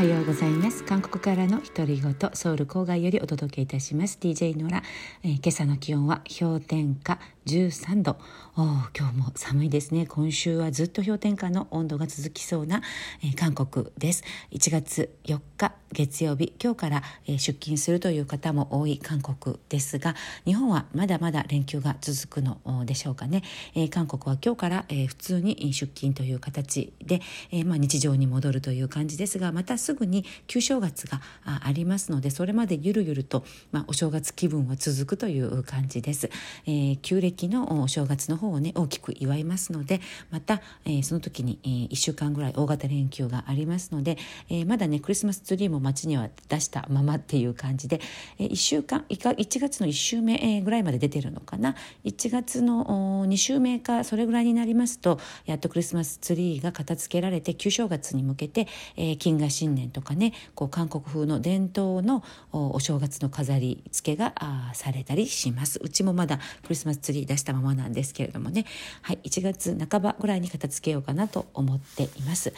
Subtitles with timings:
[0.00, 0.82] はようございます。
[0.82, 4.16] 韓国からの独り言ソウル郊外よりお届けいたします。
[4.18, 4.82] DJ ノラ、
[5.22, 8.16] えー、今朝の気温は氷点下13度。
[8.56, 10.06] 今日も寒いですね。
[10.06, 12.80] 今週はずっと氷点下の温度が続きそうな、
[13.22, 14.24] えー、韓国です。
[14.52, 23.42] 1月4日月曜日今日から、えー、出勤するという方も多い韓国ですが日本はまだまだ連休が続くのでしょうかね、
[23.74, 27.20] えー、韓国は今日から、えー、普通に出勤という形で、
[27.50, 36.30] えーまあ、日常に戻るという感じですがまたすすぐに旧正月がありますのでそれまでゆるゆると、まあ、お正月気分は続くという感じです、
[36.64, 40.00] えー、旧暦のお正月の方をね大きく祝いますので
[40.30, 44.16] また、えー、その時に、えー、1週間ぐらい大型連休がありますので、
[44.48, 48.00] えー、まだねクリスマスツリーも街には出したままっていう感じで、
[48.38, 51.74] えー、1週間1月の1週目ぐらいまで出てるのかな。
[52.04, 64.34] 1月の2週目かそれぐらいになりますとやっとクリスマスツリーが片付けられて旧正月に向けて、えー、金河新新年とかねこう韓国風の伝統のお正月の飾り付けが
[64.74, 65.80] されたりします。
[65.82, 68.66] うちもまだクリスマスツリー出したままなんですけれどもね。
[69.02, 72.52] はい1月半ばぐらいに片付けようかなと思っています。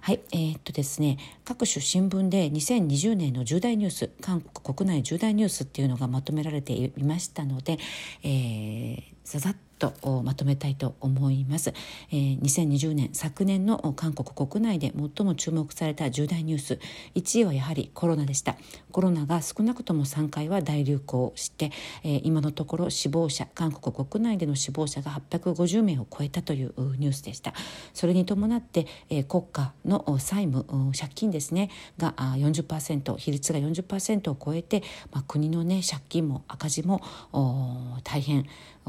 [0.00, 7.78] はいえー、っとですね各種新聞で2020年の重大ニュース韓国国内重大ニュースっていうのがまとめられていましたので、
[8.22, 11.72] えー、ざざっとまとめたいと思います、
[12.10, 16.78] えー、2020年昨年の韓国国内で最も注目された重大ニュース。
[17.14, 18.56] 1位はやはりコロナでした。
[18.92, 21.70] コロナが少なくとも3回は大流行して、
[22.02, 27.54] えー、今のところ死亡者韓国国内での死亡者が850名を超えたというニュースでした。
[27.94, 34.82] それに伴って、えー、国家の債務借金ですねが40%比率が40%を超えて、
[35.12, 37.02] まあ、国のね借金も赤字も
[38.04, 38.46] 大変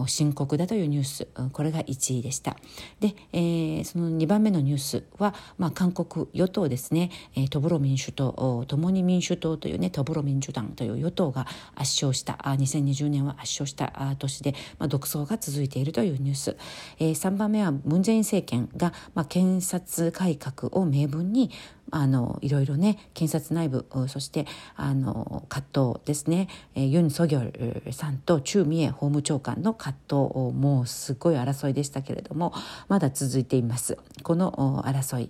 [0.07, 2.55] 深刻だといういうニュースこれが1位でした。
[2.99, 12.37] で、えー、その2番目のニュースは、まあ、韓国与党ですね、えー、トブロ民主党共に民主党というねトブロ民主党という与党が圧勝した。
[12.41, 16.57] あ2020年は圧勝した年で、まあ、独走が続いているというニュース、
[16.99, 21.51] えー、3番目はムン・ジェイン政権が、まあ、検察改革を明文に
[21.91, 24.45] あのいろいろね検察内部そして
[24.75, 30.15] あの葛藤ですね、え、ユン・ソギョルさんとチュ・ミエ法務長官の葛藤
[30.57, 32.53] もうすごい争いでしたけれども
[32.87, 33.97] まだ続いています。
[34.23, 35.29] この争い、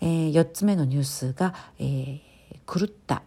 [0.00, 2.20] えー、4つ目のニュースが、えー、
[2.66, 3.22] 狂った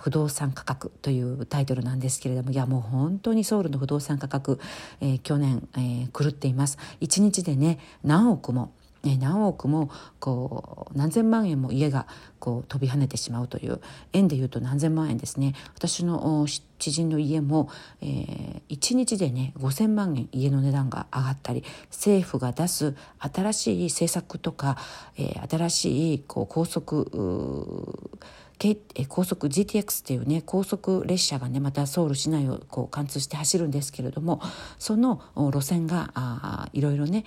[0.00, 4.58] 不動産価格というタイトルなんですけれどもいやもう本当にソウルの不動産価格、
[5.00, 6.78] えー、去年、えー、狂っています。
[7.00, 8.72] 1日でね何億も
[9.02, 12.06] 何億もこう何千万円も家が
[12.38, 13.80] こう飛び跳ねてしまうという
[14.12, 15.54] 円でいうと何千万円ですね。
[15.74, 16.46] 私の
[16.78, 24.76] 知人の家も、えー、1日でね5,000万円家の値段が上がったり政府が出す新しい政策とか、
[25.16, 27.10] えー、新しいこう高速
[29.08, 34.42] 高速 GTX っていうね高速列車がねまたソウル市内をこう貫通して走るんですけれども
[34.78, 37.24] その路線がいろいろね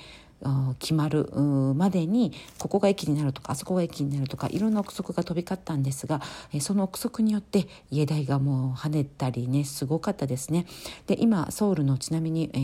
[0.79, 1.29] 決まる
[1.75, 6.21] までにここが駅になるとかあそこが駅になるとかいろんな憶測が飛び交ったんですが
[6.59, 10.65] その憶測によって家代がもう跳ねたりねすごかったですね。
[11.07, 12.57] で今ソウルのちなみに、え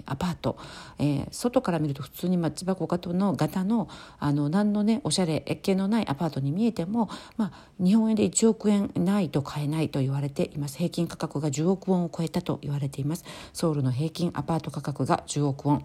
[0.00, 0.56] ー、アパート、
[0.98, 10.78] えー、外から見ると普通に町箱型の型のあの何のねおしゃれ系のないアパートに見えても、まあ、日本円で1億円ないと買えないと言われています。
[10.78, 13.24] 平均価格が10億ウォンを超えたと言われています。
[13.52, 15.84] ソウルの平均アパート価格が10億ウォン。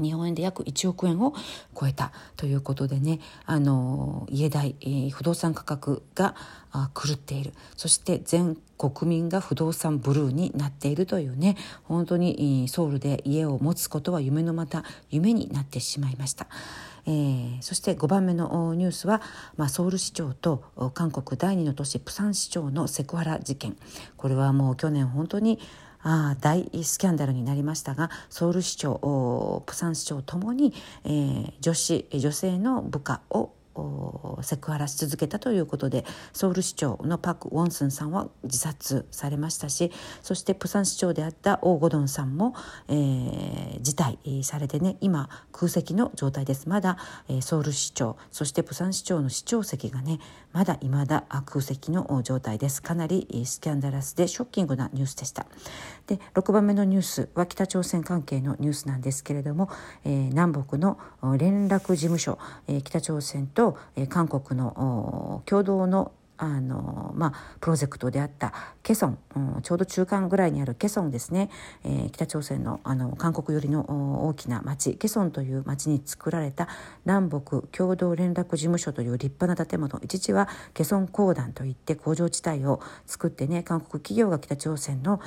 [0.00, 1.34] 日本円で約1億円を
[1.78, 6.34] 超えたということでねあの家代、えー、不動産価格が
[6.94, 16.46] 狂っているそして全国民が不動産ブルーになっているというね本当にソウルで家を持つことは夢のまた夢になってしまいました。
[17.06, 19.20] えー、そして5番目のニュースは、
[19.56, 23.76] まあ、ソウル市長と韓国第二の都市プサン市長のセクハラ事件
[24.16, 25.58] これはもう去年本当に
[26.04, 30.72] あ大スキャンダルになりましたがソウル市長プサン市長ともに、
[31.04, 33.52] えー、女子女性の部下を
[34.42, 39.90] セクハラし続けたということでソウル市長のパク・ウォンスンさんは自殺されましたし
[40.22, 42.54] そしてプサン市長であったオー・ゴドンさんも、
[42.88, 46.68] えー、辞退されてね今空席の状態です。
[46.68, 50.20] まだ、えー、ソウル市長そしてプサン市長の市長席がね
[50.54, 52.80] まだ未だ空席の状態です。
[52.80, 55.46] かなりスキャンダラスでショッキングなニュースでした。
[56.06, 59.68] で6番目のニュースは北朝鮮関係のニュースなんですけれども、
[60.04, 60.96] えー、南北の
[61.38, 68.52] 連絡事務所、えー、北朝鮮と、えー、韓国の共同のあの、まあ、プロジェクトであった
[68.82, 71.50] ケソン、うん、ちょうど中間ぐらいにあるケソンですね、
[71.84, 74.96] えー、北朝鮮のあの韓国寄りの大きな町。
[74.96, 76.68] ケソンという町に作られた
[77.04, 79.98] 南北共同連絡事務所という立派な建物。
[80.02, 85.20] 一時はケソン公団といって工場地帯を作ってね韓国企業が北朝鮮の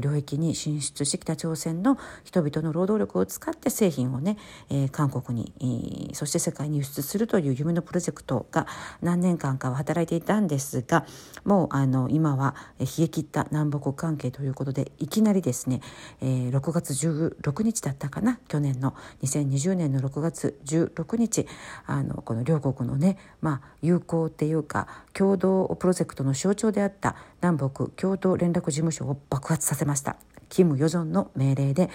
[0.00, 4.38] 領域に進出し北朝鮮の人々の労働力を使って製品をね、
[4.70, 8.66] えー、韓国に、そして世界に輸出するという夢のプロジェクトが
[9.00, 11.04] 何年間かは働いていたんですが
[11.44, 15.80] もうあの今は冷え切った南北関係ということでいきなりですね、
[16.20, 21.46] えー、6月16日だったかな去年の2020年の6月16日
[21.86, 30.16] あのこの両国のね、まあ、友好っていうか共同プロジェクトの象徴であった南北共同連絡事務所を爆発させました。
[30.48, 31.90] キム・ヨジョンの命令で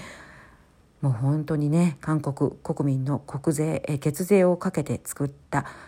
[1.02, 5.47] もう本当にね韓国国民の国税血税をかけて作った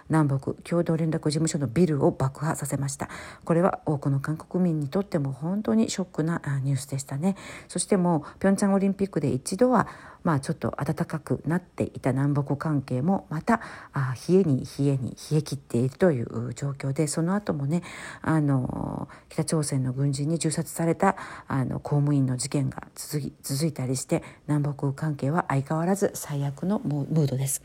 [0.10, 3.10] 南北共同連絡事務所のビルを爆破させました
[3.46, 7.36] これは多くの韓国民にとっても本当にショックなニュースでしたね
[7.68, 9.88] そしてもうピョンチャンオリンピックで一度は
[10.24, 13.62] まあちょっと暖かくなっていた南北関係もまた
[13.94, 17.84] あ冷えに冷えに冷え切っているという状況でその後もね
[18.22, 21.16] あの北朝鮮の軍人に銃殺された
[21.48, 27.62] あの公務員の事件が続き続いたりして南北関係は相変わらず最悪のムードです。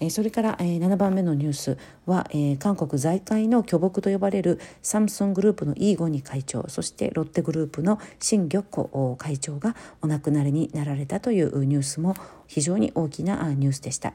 [0.00, 12.14] えー、それから、えー、7番目のニュースは、えー、韓国財界の巨木と呼ばれるサムスングループのイーゴニ会長そしてロッテグループのシン・ギョッコ会長がお亡くなりになられたというニュースも
[12.48, 14.12] 非常に大きなニュースでした。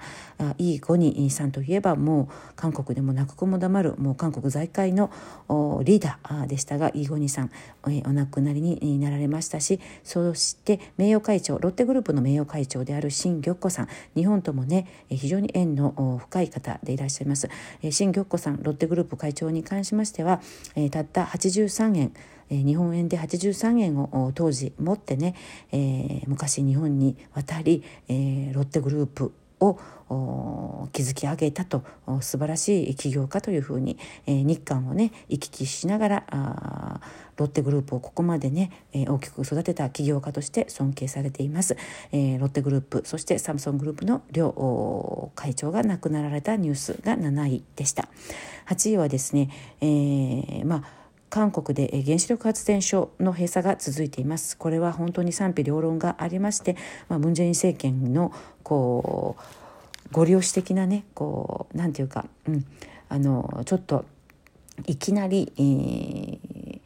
[0.57, 5.11] イーゴニさんといえばもう韓国でも泣く子も黙るもう韓国財界の
[5.83, 7.51] リーダーでしたがイーゴニさん
[7.83, 17.49] お亡くなりになられましたしそして名誉会長ロッテグループの名誉会長であるシン・ギョッコさん日本ともね非常に縁の深い方でいらっしゃいます。
[17.89, 20.41] シン・ギョッコさんロッテグループ会長に関しましては
[20.91, 22.13] たった83円
[22.49, 25.35] 日本円で83円を当時持ってね、
[25.71, 29.79] えー、昔日本に渡り、えー、ロッテグループを
[30.91, 31.83] 築き上げたと
[32.21, 37.01] 素晴らしい起業家というふうに、えー、日韓をね行き来しながら
[37.37, 41.77] ロッテグループをここまでね、えー、大きく育てた起業家として尊敬されています、
[42.11, 48.07] えー、ロッテグループそしてサムソングループの両会長が亡くなられたニュースが7位でした。
[48.67, 49.49] 8位はですね、
[49.81, 51.02] えー、まあ
[51.33, 54.55] 韓国で原子力発電所の閉鎖が続いています。
[54.55, 56.77] これは本当に賛否両論がありまして、
[57.09, 58.31] まあ、ムン・ジェイン政権の
[58.61, 62.63] こうご利用し的なねこうなんていうか、うん、
[63.09, 64.05] あのちょっと
[64.85, 66.79] いきなり、えー、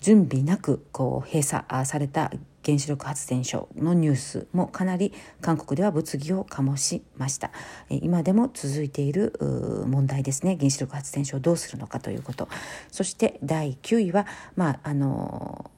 [0.00, 2.32] 準備なくこう閉鎖された
[2.66, 7.52] 原子力発電所のニュースもかなり韓国では物議を醸しました。
[7.88, 9.38] 今でも続いている
[9.86, 10.56] 問題ですね。
[10.58, 12.48] 原子力発電所をどうするのかということ。
[12.90, 14.26] そして第9位は
[14.56, 15.70] まああの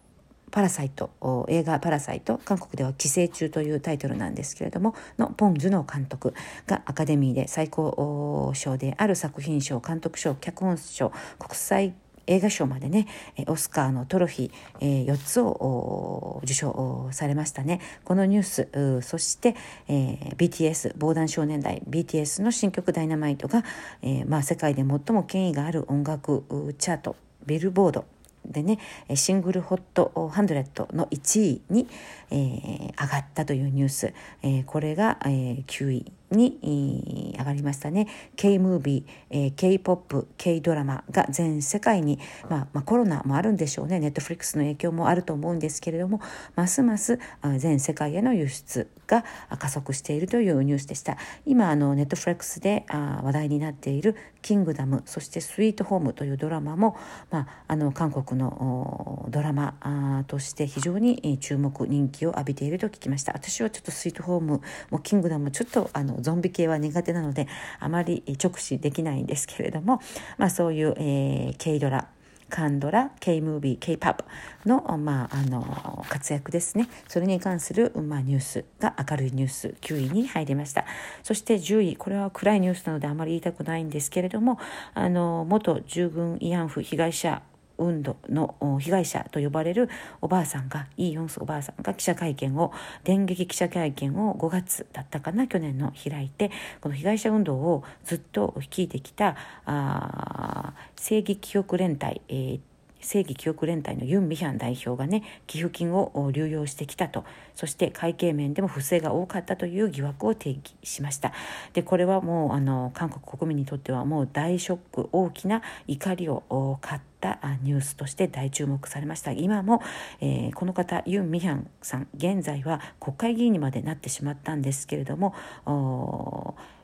[0.50, 6.34] パラサイト映画「パラサイト」韓国では「寄生虫」というタイトルなんですけれどものポン・ジュノ監督
[6.67, 11.94] がアカデミーで最高賞である作品賞監督賞脚本賞国際
[12.28, 13.06] 映画賞までね
[13.46, 17.80] オスカーのトロフィー4つを受賞されましたね。
[18.04, 19.56] このニュースそして、
[19.88, 23.64] えー、BTS 防弾少年代 BTS の新曲「ダイナマイトが」
[24.02, 26.44] えーまあ、世界で最も権威がある音楽
[26.78, 27.16] チャート
[27.46, 28.04] ビルボード
[28.44, 28.78] でね
[29.14, 31.88] シングルホットハンドレットの1位に、
[32.31, 38.08] えー、上がったというニュース、えー、これが、えー、9位に上がりましたね。
[38.36, 43.98] K ムービー、K ポップ K ドラマが全世界に、まあ、まあコロナもあるんでしょうね。
[43.98, 46.20] ネットフリックスの影響もあると思うんですけれども
[46.55, 47.19] ますます
[47.58, 49.24] 全世界への輸出が
[49.58, 51.17] 加速しているというニュースでした。
[51.46, 56.96] 今あのネットフリックスで話題になっている「キングダム」そして「スイートホーム」というドラマも、
[57.31, 63.32] まあ、あの韓国のドラマとして非常に注目人気を浴びていると聞きました。
[63.32, 64.60] 私はちょっと「スイートホーム」
[64.91, 67.48] も「キングダム」ちょっとあのゾンビ系は苦手なので
[67.81, 70.01] あまり直視できないんですけれども、
[70.37, 72.08] まあ、そういう、えー、K ドラ
[72.48, 74.25] カンドラ K ムービー K パブ
[74.67, 76.89] の,、まあ、あの活躍ですね。
[77.06, 80.84] それに関する、まあ、ニュースが明るいニュース9位に入りました。
[81.22, 84.58] そして10位これは暗いニュースなのであまり言いたくないんですけれども
[84.94, 87.43] あの元従軍慰安婦被害者
[87.79, 89.89] 運動の被害者と呼ばれる
[90.20, 92.73] おばあさんがイ・ヨンスおばあさんが記者会見を
[93.05, 102.61] 電撃記者会見を5月だったかな去年の開いてこの被害者運動をずっと率いてきたあ正義記憶連帯、えー
[103.00, 107.24] 正義記憶連帯のユン・ミヒャン代表がね寄付金を流用してきたと。
[107.55, 111.32] そして会計面でも不正が多かったという疑惑を提起しました。
[111.72, 119.32] でこれはもうあの韓国国民にとってはもう大ショック大きな怒りを買ったニュースとして大注目されました。
[119.32, 119.82] 今も、
[120.20, 125.34] えー、この方ユン・ミヒャンさん現在は国会議員にまでなってしまったんですけれども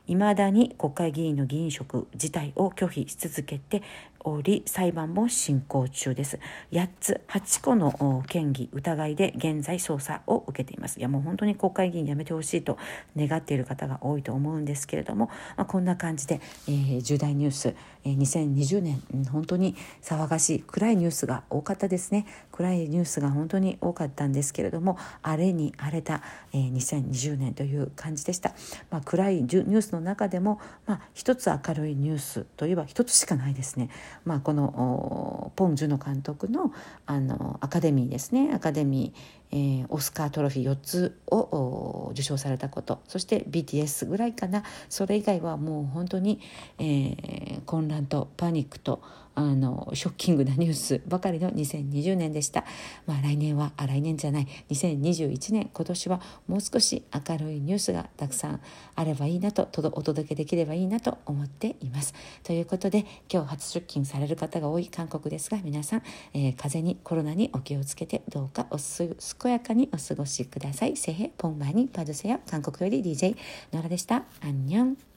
[0.07, 3.81] いまだに国会議員の議員職自体を拒否し続けて
[4.27, 6.39] おり裁判も進行中です。
[6.71, 10.99] 8つ8個の嫌疑疑いで現在捜査を受けています。
[10.99, 12.77] いやもう本当に国会議員辞めてほしいと
[13.15, 19.01] 願っている方が多いと思うんですけれども、まあ、こんな感じで、えー、重大ニュース、えー、2020年
[19.31, 22.25] 本当に騒がしい暗いニュースが多かったですね。
[22.51, 28.53] 暗いニュースが本当に多かったんですけれども荒れに荒れた、えー、2020年という感じでした、
[28.89, 33.89] まあ、暗いニュースの中でも、まあ、一つ明るいニュースといえば一つしかないですね。
[34.23, 36.71] まあ、このポン・ジュノ監督の
[37.05, 38.51] あのアカデミーですね。
[38.53, 42.99] アカデミーえー、オスカートロフィー4つを受賞されたこと。
[43.07, 44.63] そして BTS ぐらいかな。
[44.89, 46.41] それ以外はもう本当に、
[46.77, 49.01] えー、混乱とパニックと
[49.34, 52.64] あのショッキングなニュースばかりの2020年でした、
[53.06, 58.60] まあ、来年はあ来年じゃない2021年今年はもう少し明るいニュースがたくさん
[58.96, 66.02] あればいいなとお届けできればいいなと思っていますということで今日初出勤される方が多い韓国ですが皆さん、
[66.34, 70.90] えー、風邪にコロナにお気をつけてどうかおす健やかにお過ごしください。
[70.94, 72.40] 새해복많이받으세요。
[72.46, 73.36] 韓国より DJ
[73.72, 74.24] ノラでした。
[74.40, 75.13] アンニョン。